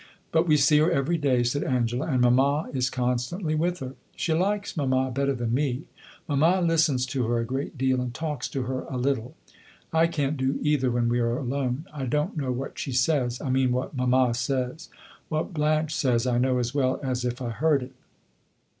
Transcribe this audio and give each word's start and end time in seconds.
"But 0.31 0.47
we 0.47 0.57
see 0.57 0.79
her 0.79 0.89
every 0.89 1.19
day," 1.19 1.43
said 1.43 1.63
Angela, 1.63 2.07
"and 2.07 2.21
mamma 2.21 2.71
is 2.73 2.89
constantly 2.89 3.53
with 3.53 3.81
her. 3.81 3.93
She 4.15 4.33
likes 4.33 4.75
mamma 4.75 5.11
better 5.11 5.35
than 5.35 5.53
me. 5.53 5.83
Mamma 6.27 6.59
listens 6.59 7.05
to 7.05 7.27
her 7.27 7.37
a 7.37 7.45
great 7.45 7.77
deal 7.77 8.01
and 8.01 8.11
talks 8.11 8.47
to 8.47 8.63
her 8.63 8.81
a 8.89 8.97
little 8.97 9.35
I 9.93 10.07
can't 10.07 10.37
do 10.37 10.57
either 10.63 10.89
when 10.89 11.07
we 11.07 11.19
are 11.19 11.37
alone. 11.37 11.85
I 11.93 12.07
don't 12.07 12.35
know 12.35 12.51
what 12.51 12.79
she 12.79 12.91
says 12.91 13.39
I 13.41 13.51
mean 13.51 13.73
what 13.73 13.95
mamma 13.95 14.33
says; 14.33 14.89
what 15.29 15.53
Blanche 15.53 15.93
says 15.93 16.25
I 16.25 16.39
know 16.39 16.57
as 16.57 16.73
well 16.73 16.99
as 17.03 17.23
if 17.23 17.39
I 17.39 17.49
heard 17.51 17.83
it. 17.83 17.93